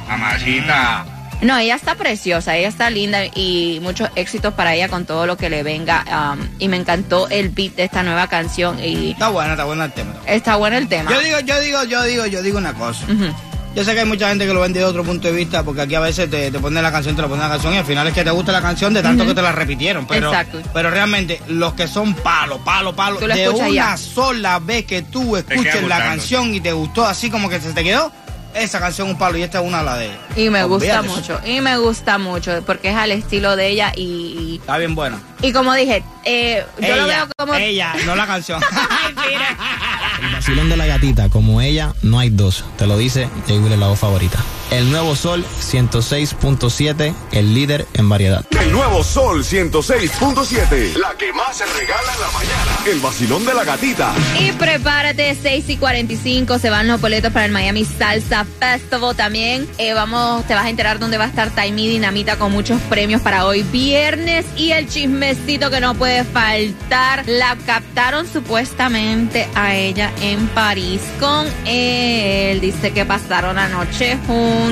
Mamacita. 0.07 1.05
No, 1.41 1.57
ella 1.57 1.75
está 1.75 1.95
preciosa, 1.95 2.55
ella 2.55 2.69
está 2.69 2.89
linda 2.89 3.25
y 3.25 3.79
muchos 3.81 4.09
éxitos 4.15 4.53
para 4.53 4.75
ella 4.75 4.87
con 4.87 5.05
todo 5.05 5.25
lo 5.25 5.35
que 5.35 5.49
le 5.49 5.61
venga. 5.63 6.05
um, 6.33 6.47
y 6.59 6.67
me 6.69 6.77
encantó 6.77 7.27
el 7.29 7.49
beat 7.49 7.75
de 7.75 7.83
esta 7.83 8.01
nueva 8.03 8.27
canción 8.27 8.79
y 8.81 9.11
Está 9.11 9.27
bueno, 9.29 9.51
está 9.51 9.65
bueno 9.65 9.83
el 9.83 9.91
tema. 9.91 10.13
está 10.25 10.55
bueno 10.55 10.77
el 10.77 10.87
tema. 10.87 11.11
Yo 11.11 11.19
digo, 11.19 11.39
yo 11.41 11.59
digo, 11.59 11.83
yo 11.83 12.03
digo, 12.03 12.25
yo 12.27 12.41
digo 12.41 12.57
una 12.57 12.73
cosa. 12.73 13.05
Ujú. 13.05 13.25
Yo 13.75 13.83
sé 13.83 13.93
que 13.95 14.01
hay 14.01 14.05
mucha 14.05 14.29
gente 14.29 14.45
que 14.45 14.53
lo 14.53 14.59
vende 14.61 14.79
de 14.79 14.85
otro 14.85 15.03
punto 15.03 15.27
de 15.27 15.33
vista, 15.33 15.63
porque 15.63 15.81
aquí 15.81 15.95
a 15.95 15.99
veces 15.99 16.29
te, 16.29 16.51
te 16.51 16.59
ponen 16.59 16.83
la 16.83 16.91
canción, 16.91 17.15
te 17.15 17.23
la 17.23 17.27
ponen 17.27 17.43
la 17.43 17.49
canción 17.49 17.73
y 17.73 17.77
al 17.77 17.85
final 17.85 18.07
es 18.07 18.13
que 18.13 18.23
te 18.23 18.29
gusta 18.29 18.51
la 18.51 18.61
canción 18.61 18.93
de 18.93 19.01
tanto 19.01 19.25
que 19.25 19.33
te 19.33 19.41
la 19.41 19.51
repitieron. 19.51 20.05
Pero, 20.05 20.27
Exacto. 20.27 20.61
pero 20.71 20.91
realmente, 20.91 21.41
los 21.47 21.73
que 21.73 21.87
son 21.87 22.13
palo, 22.13 22.63
palo, 22.63 22.95
palo, 22.95 23.19
la 23.25 23.35
de 23.35 23.49
una 23.49 23.69
ya. 23.69 23.97
sola 23.97 24.59
vez 24.59 24.85
que 24.85 25.01
tú 25.01 25.35
escuches 25.37 25.81
la 25.87 25.97
canción 25.97 26.53
y 26.53 26.61
te 26.61 26.71
gustó 26.71 27.03
así 27.03 27.31
como 27.31 27.49
que 27.49 27.59
se 27.59 27.73
te 27.73 27.83
quedó, 27.83 28.11
esa 28.53 28.79
canción 28.79 29.07
es 29.07 29.13
un 29.13 29.19
palo 29.19 29.37
y 29.37 29.41
esta 29.41 29.59
es 29.59 29.65
una 29.65 29.79
de 29.79 29.83
las 29.83 29.97
de 29.97 30.05
ella. 30.05 30.19
Y 30.35 30.49
me 30.51 30.63
gusta 30.65 31.01
mucho, 31.01 31.39
y 31.43 31.61
me 31.61 31.77
gusta 31.77 32.17
mucho, 32.19 32.63
porque 32.67 32.89
es 32.89 32.95
al 32.95 33.11
estilo 33.11 33.55
de 33.55 33.69
ella 33.69 33.91
y, 33.95 34.59
Está 34.61 34.77
bien 34.77 34.93
buena. 34.93 35.19
y, 35.41 35.47
y 35.47 35.53
como 35.53 35.73
dije, 35.73 36.03
eh, 36.25 36.63
yo 36.79 36.85
ella, 36.85 36.95
lo 36.97 37.07
veo 37.07 37.27
como... 37.37 37.55
ella, 37.55 37.93
no 38.05 38.15
la 38.15 38.27
canción. 38.27 38.61
Ay, 38.71 39.15
mira. 39.27 39.57
El 40.23 40.31
vacilón 40.31 40.69
de 40.69 40.77
la 40.77 40.85
gatita, 40.85 41.27
como 41.29 41.59
ella, 41.59 41.93
no 42.01 42.17
hay 42.17 42.29
dos. 42.29 42.63
Te 42.77 42.87
lo 42.87 42.97
dice 42.97 43.27
Jay 43.45 43.59
Wheeler, 43.59 43.77
la 43.77 43.87
voz 43.87 43.99
favorita. 43.99 44.39
El 44.73 44.89
nuevo 44.89 45.15
Sol 45.15 45.45
106.7, 45.45 47.13
el 47.31 47.53
líder 47.53 47.85
en 47.93 48.09
variedad. 48.09 48.43
El 48.59 48.71
nuevo 48.71 49.03
Sol 49.03 49.43
106.7. 49.43 50.95
La 50.95 51.15
que 51.15 51.31
más 51.31 51.57
se 51.57 51.65
regala 51.67 52.11
en 52.11 52.19
la 52.19 52.31
mañana. 52.31 52.79
El 52.87 52.99
vacilón 52.99 53.45
de 53.45 53.53
la 53.53 53.65
gatita. 53.65 54.15
Y 54.39 54.51
prepárate, 54.53 55.37
6 55.39 55.69
y 55.69 55.77
45 55.77 56.57
se 56.57 56.71
van 56.71 56.87
los 56.87 56.99
boletos 56.99 57.31
para 57.31 57.45
el 57.45 57.51
Miami 57.51 57.85
Salsa 57.85 58.47
Festival. 58.59 59.15
También 59.15 59.69
eh, 59.77 59.93
vamos, 59.93 60.43
te 60.47 60.55
vas 60.55 60.65
a 60.65 60.69
enterar 60.71 60.97
dónde 60.97 61.19
va 61.19 61.25
a 61.25 61.27
estar 61.27 61.51
Taimi 61.51 61.87
Dinamita 61.87 62.37
con 62.37 62.51
muchos 62.51 62.81
premios 62.89 63.21
para 63.21 63.45
hoy 63.45 63.61
viernes. 63.61 64.43
Y 64.57 64.71
el 64.71 64.89
chismecito 64.89 65.69
que 65.69 65.81
no 65.81 65.93
puede 65.93 66.23
faltar. 66.23 67.25
La 67.27 67.55
captaron 67.67 68.27
supuestamente 68.27 69.47
a 69.53 69.75
ella 69.75 70.11
en 70.19 70.47
París 70.47 70.99
con 71.19 71.45
él. 71.67 72.59
Dice 72.59 72.91
que 72.91 73.05
pasaron 73.05 73.59
anoche 73.59 74.17
juntos. 74.25 74.62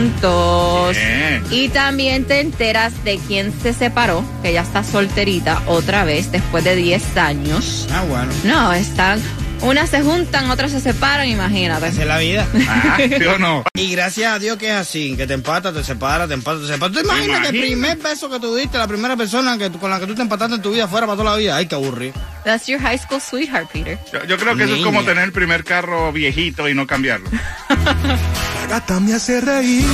Bien. 0.95 1.43
Y 1.51 1.69
también 1.69 2.25
te 2.25 2.39
enteras 2.39 3.03
de 3.03 3.19
quién 3.27 3.53
se 3.61 3.73
separó, 3.73 4.23
que 4.41 4.53
ya 4.53 4.61
está 4.61 4.83
solterita 4.83 5.61
otra 5.67 6.03
vez 6.03 6.31
después 6.31 6.63
de 6.63 6.75
10 6.75 7.17
años. 7.17 7.87
ah, 7.91 8.03
bueno. 8.07 8.31
No, 8.43 8.73
están. 8.73 9.21
Unas 9.61 9.91
se 9.91 10.01
juntan, 10.01 10.49
otras 10.49 10.71
se 10.71 10.79
separan, 10.79 11.27
imagínate. 11.27 11.87
Esa 11.87 12.01
es 12.01 12.07
la 12.07 12.17
vida. 12.17 12.47
Ah, 12.73 12.97
¿sí 12.97 13.25
o 13.25 13.37
no? 13.37 13.63
Y 13.73 13.91
gracias 13.91 14.33
a 14.33 14.39
Dios 14.39 14.57
que 14.57 14.67
es 14.67 14.75
así, 14.75 15.15
que 15.15 15.27
te 15.27 15.33
empatas, 15.33 15.73
te 15.73 15.83
separas, 15.83 16.27
te 16.27 16.33
empatas, 16.33 16.61
te 16.61 16.67
separas. 16.73 16.95
¿Tú 16.95 17.01
imaginas 17.01 17.41
que 17.41 17.47
el 17.49 17.63
primer 17.63 17.97
beso 17.97 18.29
que 18.29 18.39
tú 18.39 18.55
diste, 18.55 18.77
la 18.77 18.87
primera 18.87 19.15
persona 19.15 19.57
que, 19.57 19.69
con 19.71 19.89
la 19.89 19.99
que 19.99 20.07
tú 20.07 20.15
te 20.15 20.21
empataste 20.21 20.55
en 20.55 20.61
tu 20.61 20.71
vida 20.71 20.87
fuera 20.87 21.05
para 21.05 21.17
toda 21.17 21.31
la 21.31 21.37
vida? 21.37 21.55
Ay, 21.55 21.67
qué 21.67 21.75
aburrido. 21.75 22.13
That's 22.43 22.67
your 22.67 22.79
high 22.79 22.97
school 22.97 23.21
sweetheart, 23.21 23.69
Peter. 23.71 23.99
Yo, 24.11 24.23
yo 24.25 24.37
creo 24.37 24.55
que 24.55 24.63
eso 24.63 24.75
es 24.75 24.83
como 24.83 25.03
tener 25.03 25.23
el 25.23 25.31
primer 25.31 25.63
carro 25.63 26.11
viejito 26.11 26.67
y 26.67 26.73
no 26.73 26.87
cambiarlo. 26.87 27.29
La 27.69 28.67
gata 28.67 28.99
me 28.99 29.13
hace 29.13 29.41
reír. 29.41 29.85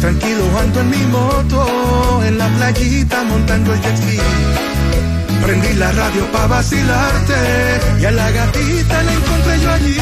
Tranquilo 0.00 0.58
ando 0.58 0.80
en 0.80 0.90
mi 0.90 1.06
moto, 1.06 2.22
en 2.24 2.36
la 2.36 2.48
playita 2.48 3.22
montando 3.22 3.72
el 3.72 3.80
jet 3.80 3.96
ski. 3.96 4.71
Prendí 5.42 5.74
la 5.74 5.90
radio 5.92 6.30
pa' 6.30 6.46
vacilarte 6.46 7.34
y 8.00 8.04
a 8.04 8.10
la 8.12 8.30
gatita 8.30 9.02
la 9.02 9.12
encontré 9.12 9.60
yo 9.60 9.70
allí. 9.72 9.98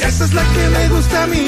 Esa 0.00 0.24
es 0.24 0.34
la 0.34 0.42
que 0.42 0.68
me 0.68 0.88
gusta 0.88 1.22
a 1.22 1.26
mí. 1.28 1.46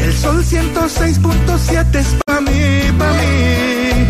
El 0.00 0.16
sol 0.16 0.44
106.7 0.44 1.94
es 1.96 2.16
pa' 2.24 2.40
mí, 2.40 2.92
pa' 2.98 3.12
mí. 3.12 4.06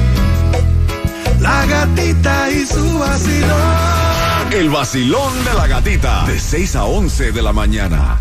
La 1.40 1.64
gatita 1.66 2.50
y 2.50 2.66
su 2.66 2.98
vacilón. 2.98 4.52
El 4.52 4.68
vacilón 4.70 5.44
de 5.44 5.54
la 5.54 5.66
gatita. 5.66 6.24
De 6.26 6.38
6 6.38 6.76
a 6.76 6.84
11 6.84 7.32
de 7.32 7.42
la 7.42 7.52
mañana. 7.52 8.20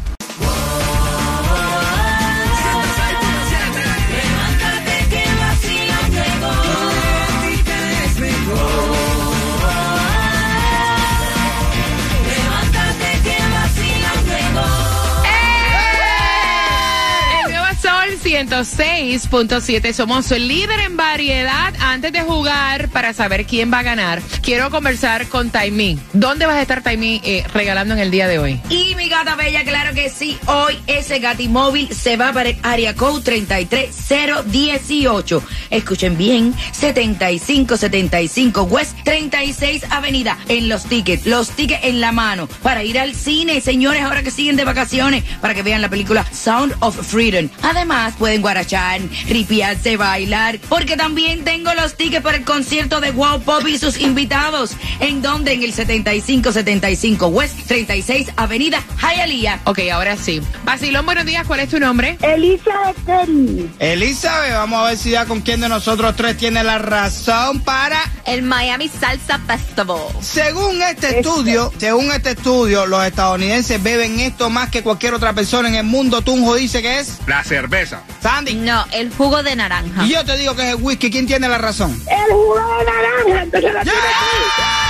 106.7. 18.48 19.94
Somos 19.94 20.32
el 20.32 20.48
líder 20.48 20.80
en 20.80 20.96
variedad. 20.96 21.74
Antes 21.80 22.14
de 22.14 22.22
jugar, 22.22 22.90
para 22.90 23.14
saber 23.14 23.46
quién 23.46 23.72
va 23.72 23.80
a 23.80 23.84
ganar, 23.84 24.22
quiero 24.42 24.70
conversar 24.70 25.28
con 25.28 25.50
Taimí. 25.50 26.00
¿Dónde 26.14 26.46
vas 26.46 26.56
a 26.56 26.62
estar, 26.62 26.82
Taimí, 26.82 27.22
eh, 27.24 27.44
regalando 27.54 27.94
en 27.94 28.00
el 28.00 28.10
día 28.10 28.28
de 28.28 28.40
hoy? 28.40 28.62
Y 28.70 28.96
mi 28.96 29.10
gata 29.10 29.36
bella, 29.36 29.64
claro 29.64 29.94
que 29.94 30.10
sí. 30.10 30.38
Hoy 30.46 30.80
ese 30.88 31.20
gatimóvil 31.20 31.94
se 31.94 32.16
va 32.16 32.32
para 32.32 32.50
el 32.50 32.58
área 32.64 32.96
code 32.96 33.22
33018. 33.24 35.44
Escuchen 35.70 36.18
bien, 36.18 36.56
7575 36.72 38.64
West 38.64 38.96
36 39.04 39.84
Avenida. 39.90 40.38
En 40.48 40.70
los 40.70 40.86
tickets, 40.86 41.26
los 41.26 41.50
tickets 41.52 41.84
en 41.84 42.00
la 42.00 42.14
mano. 42.14 42.48
Para 42.64 42.84
ir 42.84 43.00
al 43.00 43.14
cine, 43.14 43.60
señores, 43.62 44.04
ahora 44.04 44.24
que 44.24 44.32
siguen 44.32 44.56
de 44.56 44.64
vacaciones, 44.64 45.24
para 45.42 45.54
que 45.54 45.64
vean 45.64 45.82
la 45.82 45.90
película 45.90 46.26
Sound 46.32 46.76
of 46.80 46.96
Freedom. 47.06 47.50
Además, 47.62 48.14
pueden 48.18 48.37
guarachar, 48.42 49.02
ripiarse, 49.28 49.98
bailar, 49.98 50.60
porque 50.70 50.96
también 50.96 51.44
tengo 51.44 51.74
los 51.74 51.96
tickets 51.96 52.24
para 52.24 52.38
el 52.38 52.44
concierto 52.44 53.02
de 53.02 53.12
Wow 53.12 53.42
Pop 53.42 53.68
y 53.68 53.78
sus 53.78 54.00
invitados. 54.00 54.72
¿En 55.00 55.22
donde 55.22 55.54
En 55.54 55.64
el 55.64 55.74
7575 55.74 57.28
West 57.28 57.68
36 57.68 58.32
Avenida 58.36 58.84
Hialeah. 59.02 59.62
Ok, 59.66 59.80
ahora 59.92 60.18
sí. 60.18 60.42
Basilón, 60.64 61.06
buenos 61.06 61.26
días. 61.26 61.46
¿Cuál 61.48 61.62
es 61.62 61.70
tu 61.70 61.80
nombre? 61.80 62.18
Elizabeth 62.22 62.98
Terry. 63.06 63.70
Elizabeth, 63.80 64.54
vamos 64.54 64.80
a 64.80 64.90
ver 64.90 64.98
si 64.98 65.12
ya 65.12 65.26
con 65.26 65.42
quién 65.42 65.62
de 65.62 65.70
nosotros 65.70 66.16
tres 66.16 66.38
tiene 66.38 66.64
la 66.64 66.78
razón 66.78 67.62
para... 67.62 68.00
El 68.26 68.44
Miami 68.44 68.90
Salsa 68.90 69.40
Festival. 69.40 70.00
Según 70.22 70.82
este 70.82 71.20
estudio, 71.20 71.72
según 71.78 72.12
este 72.12 72.32
estudio, 72.32 72.86
los 72.86 73.04
estadounidenses 73.06 73.82
beben 73.82 74.20
esto 74.20 74.50
más 74.50 74.70
que 74.70 74.84
cualquier 74.84 75.14
otra 75.14 75.34
persona 75.34 75.70
en 75.70 75.76
el 75.76 75.86
mundo. 75.86 76.22
Tunjo 76.22 76.56
dice 76.56 76.82
que 76.82 77.00
es 77.00 77.20
La 77.26 77.44
cerveza. 77.44 78.04
Sandy. 78.28 78.56
No, 78.56 78.86
el 78.92 79.10
jugo 79.10 79.42
de 79.42 79.56
naranja. 79.56 80.04
Y 80.04 80.10
yo 80.10 80.26
te 80.26 80.36
digo 80.36 80.54
que 80.54 80.64
es 80.64 80.76
el 80.76 80.84
whisky. 80.84 81.10
¿Quién 81.10 81.26
tiene 81.28 81.48
la 81.48 81.58
razón? 81.58 81.92
El 82.08 82.34
jugo 82.34 82.56
de 82.56 82.84
naranja. 82.84 83.44
Entonces 83.44 83.74
la 83.74 83.84
tiene 83.84 83.98
¡Yeah! 83.98 84.87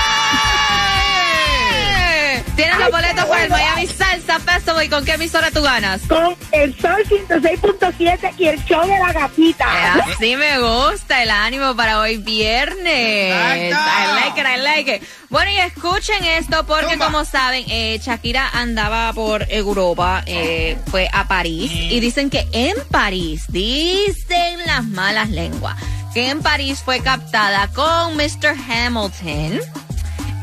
Tienes 2.58 2.80
los 2.80 2.92
boletos 2.92 3.26
para 3.26 3.44
el 3.44 3.50
Miami 3.52 3.88
Salsa 3.88 4.40
Festival. 4.40 4.84
¿Y 4.84 4.90
con 4.90 5.06
qué 5.06 5.14
emisora 5.14 5.52
tú 5.52 5.62
ganas? 5.62 6.02
Con 6.08 6.36
el 6.52 6.76
Sol 6.82 7.04
106.7 7.08 8.34
y 8.40 8.48
el 8.48 8.66
show 8.66 8.82
de 8.82 8.98
la 9.00 9.14
gatita. 9.14 9.66
Eh, 9.66 10.02
Así 10.16 10.36
me 10.36 10.60
gusta 10.60 11.22
el 11.22 11.30
ánimo 11.30 11.76
para 11.76 12.00
hoy 12.00 12.18
viernes. 12.18 13.32
I 13.36 13.70
like 13.72 14.42
it, 14.42 14.48
I 14.48 14.60
like 14.62 14.96
it. 14.96 15.04
Bueno, 15.30 15.52
y 15.52 15.58
escuchen 15.58 16.24
esto 16.26 16.66
porque 16.66 16.98
como 16.98 17.26
saben, 17.26 17.64
eh, 17.70 18.00
Shakira 18.04 18.50
andaba 18.54 19.14
por 19.14 19.46
Europa, 19.52 20.24
eh, 20.26 20.78
fue 20.90 21.08
a 21.14 21.28
París 21.28 21.72
y 21.72 22.00
dicen 22.00 22.30
que 22.32 22.48
en 22.54 22.76
París, 22.90 23.44
dicen 23.50 24.60
las 24.66 24.84
malas 24.86 25.30
lenguas, 25.30 25.76
que 26.14 26.30
en 26.30 26.42
París 26.42 26.82
fue 26.84 27.02
captada 27.02 27.68
con 27.68 28.16
Mr. 28.16 28.56
Hamilton. 28.70 29.60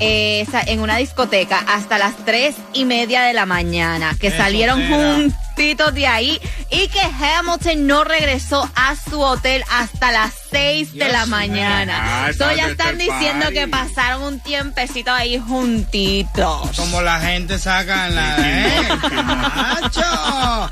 Eh, 0.01 0.47
en 0.67 0.81
una 0.81 0.97
discoteca 0.97 1.59
hasta 1.69 1.99
las 1.99 2.17
tres 2.25 2.55
y 2.73 2.85
media 2.85 3.23
de 3.23 3.33
la 3.33 3.47
mañana, 3.47 4.15
que 4.21 4.29
Eso 4.29 4.37
salieron 4.39 4.81
era. 4.81 5.15
juntitos 5.15 5.95
de 5.95 6.07
ahí 6.07 6.41
y 6.71 6.89
que 6.89 7.01
Hamilton 7.01 7.87
no 7.87 8.03
regresó 8.05 8.69
a 8.75 8.95
su 8.97 9.21
hotel 9.21 9.63
hasta 9.71 10.11
las 10.11 10.33
6 10.51 10.93
de 10.93 10.99
Dios 10.99 11.13
la 11.13 11.27
mañana. 11.27 12.27
Ah, 12.27 12.31
so 12.37 12.51
ya 12.53 12.69
están 12.69 13.01
este 13.01 13.13
diciendo 13.13 13.45
party. 13.47 13.55
que 13.55 13.69
pasaron 13.69 14.23
un 14.25 14.41
tiempecito 14.41 15.13
ahí 15.13 15.39
juntitos. 15.39 16.71
Como 16.77 17.01
la 17.03 17.21
gente 17.21 17.59
saca 17.59 18.09
en 18.09 18.15
la... 18.17 18.37
¿eh? 18.41 18.89
¡Macho! 19.25 20.69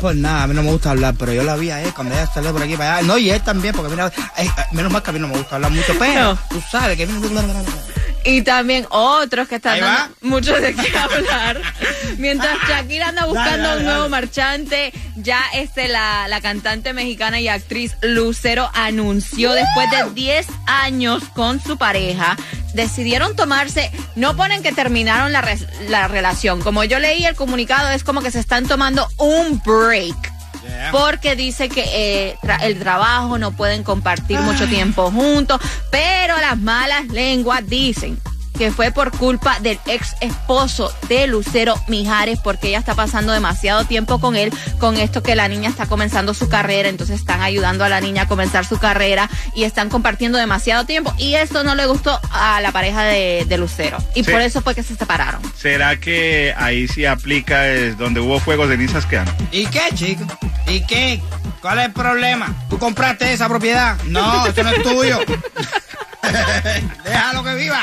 Pues 0.00 0.16
nada, 0.16 0.42
a 0.44 0.46
mí 0.48 0.54
no 0.54 0.62
me 0.62 0.70
gusta 0.72 0.90
hablar, 0.90 1.14
pero 1.18 1.32
yo 1.32 1.42
la 1.44 1.54
vi 1.56 1.70
a 1.70 1.80
él 1.82 1.92
cuando 1.94 2.14
ella 2.14 2.28
salió 2.32 2.52
por 2.52 2.62
aquí 2.62 2.76
para 2.76 2.96
allá. 2.98 3.06
No, 3.06 3.18
y 3.18 3.30
él 3.30 3.40
también, 3.42 3.74
porque 3.74 3.90
mira, 3.90 4.10
ay, 4.36 4.50
menos 4.72 4.90
mal 4.92 5.02
que 5.02 5.10
a 5.10 5.12
mí 5.12 5.18
no 5.20 5.28
me 5.28 5.36
gusta 5.38 5.56
hablar 5.56 5.70
mucho, 5.70 5.94
pero 5.98 6.22
No. 6.34 6.38
tú 6.48 6.62
sabes 6.70 6.96
que... 6.96 7.06
Y 8.26 8.40
también 8.42 8.86
otros 8.90 9.48
que 9.48 9.56
están 9.56 9.80
dando 9.80 10.14
mucho 10.22 10.54
de 10.58 10.74
qué 10.74 10.96
hablar. 10.98 11.60
Mientras 12.16 12.56
Shakira 12.68 13.08
anda 13.08 13.26
buscando 13.26 13.68
dale, 13.68 13.78
un 13.80 13.84
nuevo 13.84 13.98
dale. 14.00 14.10
marchante, 14.10 14.92
ya 15.16 15.40
este, 15.54 15.88
la, 15.88 16.26
la 16.28 16.40
cantante 16.40 16.92
mexicana 16.94 17.38
y 17.40 17.48
actriz 17.48 17.96
Lucero 18.02 18.70
anunció 18.72 19.52
después 19.52 19.90
de 19.90 20.10
10 20.14 20.46
años 20.66 21.22
con 21.34 21.60
su 21.62 21.76
pareja, 21.76 22.36
decidieron 22.72 23.36
tomarse, 23.36 23.90
no 24.16 24.34
ponen 24.36 24.62
que 24.62 24.72
terminaron 24.72 25.32
la, 25.32 25.42
res- 25.42 25.66
la 25.88 26.08
relación. 26.08 26.62
Como 26.62 26.82
yo 26.84 26.98
leí 26.98 27.26
el 27.26 27.34
comunicado, 27.36 27.90
es 27.90 28.04
como 28.04 28.22
que 28.22 28.30
se 28.30 28.40
están 28.40 28.66
tomando 28.66 29.06
un 29.18 29.60
break. 29.64 30.16
Porque 30.92 31.36
dice 31.36 31.68
que 31.68 31.84
eh, 31.86 32.36
tra- 32.42 32.62
el 32.62 32.78
trabajo 32.78 33.38
no 33.38 33.52
pueden 33.52 33.82
compartir 33.84 34.38
mucho 34.40 34.66
tiempo 34.66 35.10
juntos, 35.10 35.60
pero 35.90 36.38
las 36.40 36.58
malas 36.58 37.06
lenguas 37.08 37.66
dicen 37.66 38.20
que 38.56 38.70
fue 38.70 38.90
por 38.92 39.10
culpa 39.10 39.58
del 39.60 39.78
ex 39.86 40.14
esposo 40.20 40.92
de 41.08 41.26
Lucero 41.26 41.74
Mijares, 41.88 42.38
porque 42.38 42.68
ella 42.68 42.78
está 42.78 42.94
pasando 42.94 43.32
demasiado 43.32 43.84
tiempo 43.84 44.20
con 44.20 44.36
él, 44.36 44.52
con 44.78 44.96
esto 44.96 45.22
que 45.22 45.34
la 45.34 45.48
niña 45.48 45.68
está 45.68 45.86
comenzando 45.86 46.34
su 46.34 46.48
carrera, 46.48 46.88
entonces 46.88 47.18
están 47.20 47.40
ayudando 47.42 47.84
a 47.84 47.88
la 47.88 48.00
niña 48.00 48.22
a 48.22 48.28
comenzar 48.28 48.64
su 48.64 48.78
carrera 48.78 49.28
y 49.54 49.64
están 49.64 49.88
compartiendo 49.88 50.38
demasiado 50.38 50.84
tiempo. 50.86 51.12
Y 51.18 51.34
esto 51.34 51.64
no 51.64 51.74
le 51.74 51.86
gustó 51.86 52.18
a 52.32 52.60
la 52.60 52.72
pareja 52.72 53.02
de, 53.04 53.44
de 53.46 53.58
Lucero. 53.58 53.98
Y 54.14 54.24
Sí. 54.24 54.30
por 54.30 54.40
eso 54.40 54.62
fue 54.62 54.74
que 54.74 54.82
se 54.82 54.96
separaron. 54.96 55.40
¿Será 55.56 55.96
que 55.98 56.54
ahí 56.56 56.88
sí 56.88 57.04
aplica 57.06 57.68
es 57.68 57.98
donde 57.98 58.20
hubo 58.20 58.38
fuego, 58.40 58.66
cenizas 58.68 59.04
quedan? 59.06 59.26
¿Y 59.52 59.66
qué, 59.66 59.82
chico? 59.94 60.24
¿Y 60.68 60.84
qué? 60.86 61.20
¿Cuál 61.60 61.78
es 61.80 61.86
el 61.86 61.92
problema? 61.92 62.54
¿Tú 62.70 62.78
compraste 62.78 63.32
esa 63.32 63.48
propiedad? 63.48 63.96
No, 64.04 64.46
eso 64.46 64.62
no 64.62 64.70
es 64.70 64.82
tuyo. 64.82 65.18
Déjalo 67.04 67.44
que 67.44 67.54
viva. 67.54 67.82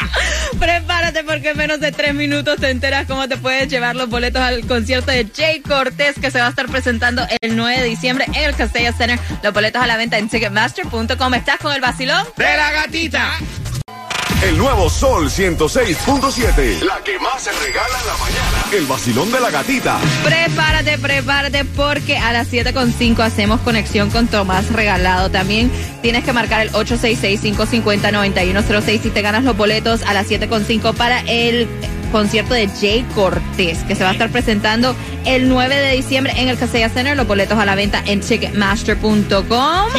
Prepárate 0.59 1.23
porque 1.23 1.49
en 1.49 1.57
menos 1.57 1.79
de 1.79 1.91
tres 1.91 2.13
minutos 2.13 2.59
te 2.59 2.69
enteras 2.69 3.07
cómo 3.07 3.27
te 3.27 3.37
puedes 3.37 3.67
llevar 3.69 3.95
los 3.95 4.09
boletos 4.09 4.41
al 4.41 4.65
concierto 4.65 5.11
de 5.11 5.27
Jay 5.35 5.61
Cortés 5.61 6.15
que 6.19 6.31
se 6.31 6.39
va 6.39 6.47
a 6.47 6.49
estar 6.49 6.67
presentando 6.67 7.25
el 7.41 7.55
9 7.55 7.81
de 7.81 7.85
diciembre 7.85 8.25
en 8.27 8.43
el 8.43 8.55
Castella 8.55 8.93
Center. 8.93 9.19
Los 9.43 9.53
boletos 9.53 9.81
a 9.81 9.87
la 9.87 9.97
venta 9.97 10.17
en 10.17 10.29
Ticketmaster.com. 10.29 11.33
¿Estás 11.33 11.57
con 11.57 11.73
el 11.73 11.81
vacilón? 11.81 12.25
De 12.37 12.57
la 12.57 12.71
gatita. 12.71 13.31
El 14.43 14.57
nuevo 14.57 14.89
Sol 14.89 15.29
106.7. 15.29 16.81
La 16.81 16.99
que 17.03 17.19
más 17.19 17.43
se 17.43 17.51
regala 17.51 17.99
en 17.99 18.07
la 18.07 18.17
mañana. 18.17 18.65
El 18.71 18.87
vacilón 18.87 19.31
de 19.31 19.39
la 19.39 19.51
gatita. 19.51 19.99
Prepárate, 20.23 20.97
prepárate 20.97 21.63
porque 21.63 22.17
a 22.17 22.33
las 22.33 22.51
7.5 22.51 23.19
hacemos 23.19 23.61
conexión 23.61 24.09
con 24.09 24.25
Tomás 24.25 24.73
Regalado. 24.73 25.29
También 25.29 25.71
tienes 26.01 26.23
que 26.23 26.33
marcar 26.33 26.61
el 26.61 26.71
866-550-9106 26.71 29.05
y 29.05 29.11
te 29.11 29.21
ganas 29.21 29.43
los 29.43 29.55
boletos 29.55 30.01
a 30.01 30.15
las 30.15 30.27
7.5 30.27 30.95
para 30.95 31.19
el 31.19 31.67
concierto 32.11 32.53
de 32.53 32.67
Jay 32.67 33.05
Cortés 33.15 33.79
que 33.83 33.95
se 33.95 34.03
va 34.03 34.09
a 34.09 34.13
estar 34.13 34.29
presentando 34.29 34.95
el 35.25 35.49
9 35.49 35.75
de 35.75 35.91
diciembre 35.95 36.33
en 36.37 36.49
el 36.49 36.57
Casella 36.57 36.89
Center. 36.89 37.15
Los 37.15 37.27
boletos 37.27 37.57
a 37.57 37.65
la 37.65 37.75
venta 37.75 38.03
en 38.05 38.21
Ticketmaster.com. 38.21 39.89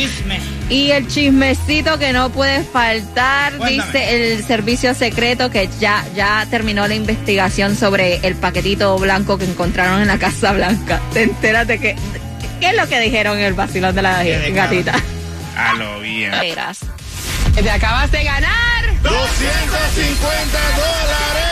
Y 0.68 0.90
el 0.92 1.06
chismecito 1.06 1.98
que 1.98 2.12
no 2.12 2.30
puede 2.30 2.62
faltar, 2.64 3.52
Cuéntame. 3.56 3.86
dice 3.86 4.34
el 4.36 4.44
servicio 4.44 4.94
secreto 4.94 5.50
que 5.50 5.68
ya, 5.80 6.04
ya 6.14 6.46
terminó 6.50 6.86
la 6.88 6.94
investigación 6.94 7.76
sobre 7.76 8.16
el 8.26 8.36
paquetito 8.36 8.96
blanco 8.98 9.36
que 9.36 9.44
encontraron 9.44 10.00
en 10.00 10.08
la 10.08 10.18
Casa 10.18 10.52
Blanca. 10.52 11.00
Te 11.12 11.24
enteras 11.24 11.66
de 11.66 11.78
que, 11.78 11.96
¿qué 12.60 12.70
es 12.70 12.76
lo 12.76 12.88
que 12.88 13.00
dijeron 13.00 13.38
en 13.38 13.44
el 13.44 13.54
vacilón 13.54 13.94
de 13.94 14.02
la 14.02 14.22
Qué 14.22 14.50
gatita? 14.54 14.94
A 15.56 15.74
lo 15.74 16.00
bien. 16.00 16.30
Verás. 16.30 16.78
Te 17.54 17.70
acabas 17.70 18.10
de 18.10 18.24
ganar. 18.24 19.02
250 19.02 20.58
dólares. 20.76 21.51